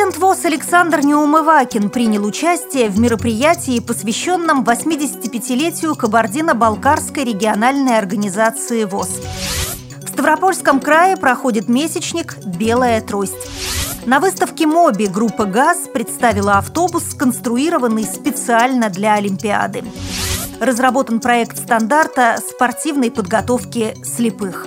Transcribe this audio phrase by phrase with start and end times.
[0.00, 9.20] Президент ВОЗ Александр Неумывакин принял участие в мероприятии, посвященном 85-летию Кабардино-Балкарской региональной организации ВОЗ.
[10.02, 13.46] В Ставропольском крае проходит месячник «Белая трость».
[14.06, 19.84] На выставке «Моби» группа «ГАЗ» представила автобус, сконструированный специально для Олимпиады.
[20.60, 24.66] Разработан проект стандарта спортивной подготовки слепых.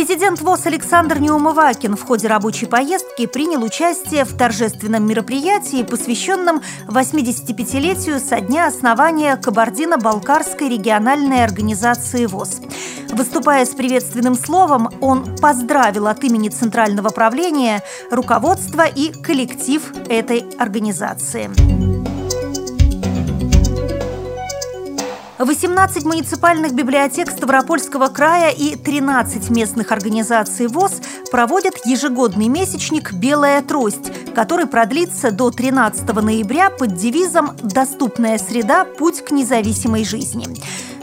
[0.00, 8.18] Президент ВОЗ Александр Неумывакин в ходе рабочей поездки принял участие в торжественном мероприятии, посвященном 85-летию
[8.18, 12.62] со дня основания Кабардино-Балкарской региональной организации ВОЗ.
[13.10, 21.99] Выступая с приветственным словом, он поздравил от имени Центрального правления руководство и коллектив этой организации.
[25.44, 34.12] 18 муниципальных библиотек Ставропольского края и 13 местных организаций ВОЗ проводят ежегодный месячник «Белая трость»,
[34.34, 38.84] который продлится до 13 ноября под девизом «Доступная среда.
[38.84, 40.46] Путь к независимой жизни».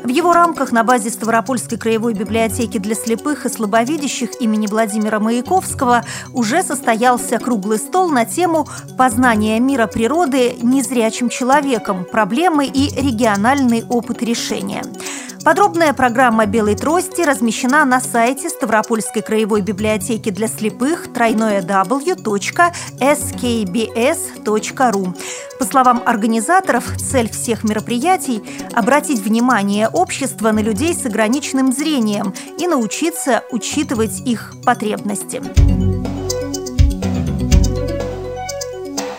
[0.07, 6.05] В его рамках на базе Ставропольской краевой библиотеки для слепых и слабовидящих имени Владимира Маяковского
[6.31, 12.05] уже состоялся круглый стол на тему «Познание мира природы незрячим человеком.
[12.05, 14.85] Проблемы и региональный опыт решения».
[15.43, 22.27] Подробная программа «Белой трости» размещена на сайте Ставропольской краевой библиотеки для слепых www.skbs.ru.
[25.59, 28.43] По словам организаторов, цель всех мероприятий–
[28.73, 35.41] обратить внимание общества на людей с ограниченным зрением и научиться учитывать их потребности.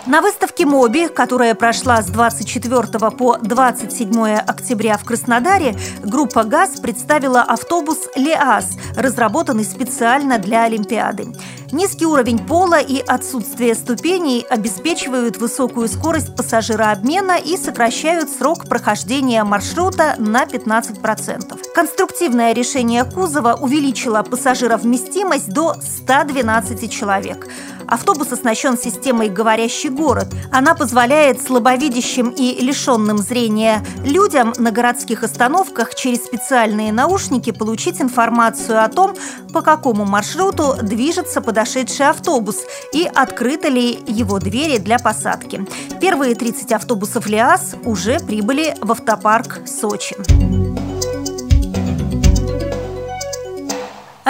[0.09, 7.43] На выставке «Моби», которая прошла с 24 по 27 октября в Краснодаре, группа «ГАЗ» представила
[7.43, 11.27] автобус «Леаз», разработанный специально для Олимпиады.
[11.73, 20.15] Низкий уровень пола и отсутствие ступеней обеспечивают высокую скорость пассажирообмена и сокращают срок прохождения маршрута
[20.17, 21.73] на 15%.
[21.75, 27.47] Конструктивное решение кузова увеличило пассажировместимость до 112 человек.
[27.89, 30.29] Автобус оснащен системой «Говорящий город».
[30.53, 38.85] Она позволяет слабовидящим и лишенным зрения людям на городских остановках через специальные наушники получить информацию
[38.85, 39.15] о том,
[39.53, 42.59] по какому маршруту движется подошедший автобус
[42.93, 45.67] и открыты ли его двери для посадки.
[46.01, 50.78] Первые 30 автобусов «Лиас» уже прибыли в автопарк Сочи.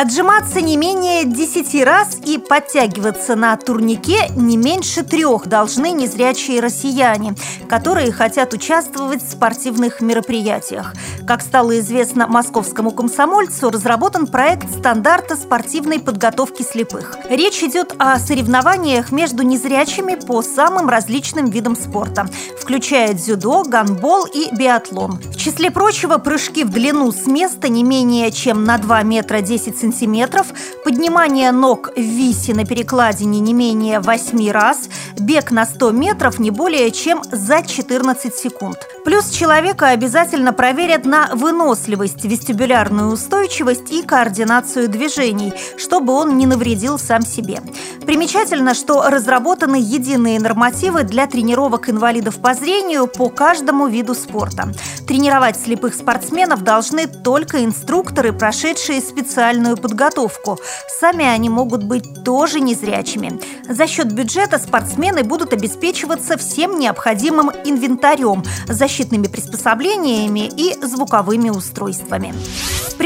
[0.01, 7.35] Отжиматься не менее 10 раз и подтягиваться на турнике не меньше трех должны незрячие россияне,
[7.69, 10.95] которые хотят участвовать в спортивных мероприятиях.
[11.27, 17.19] Как стало известно московскому комсомольцу, разработан проект стандарта спортивной подготовки слепых.
[17.29, 24.55] Речь идет о соревнованиях между незрячими по самым различным видам спорта, включая дзюдо, гандбол и
[24.55, 25.19] биатлон.
[25.33, 29.77] В числе прочего, прыжки в длину с места не менее чем на 2 метра 10
[29.77, 30.49] сантиметров сантиметров,
[30.85, 34.89] поднимание ног в висе на перекладине не менее 8 раз,
[35.19, 38.79] бег на 100 метров не более чем за 14 секунд.
[39.05, 46.99] Плюс человека обязательно проверят на выносливость, вестибулярную устойчивость и координацию движений, чтобы он не навредил
[46.99, 47.63] сам себе.
[48.05, 54.69] Примечательно, что разработаны единые нормативы для тренировок инвалидов по зрению по каждому виду спорта.
[55.07, 60.59] Тренировать слепых спортсменов должны только инструкторы, прошедшие специальную подготовку.
[61.01, 63.41] Сами они могут быть тоже незрячими.
[63.69, 72.35] За счет бюджета спортсмены будут обеспечиваться всем необходимым инвентарем, защитными приспособлениями и звуковыми устройствами.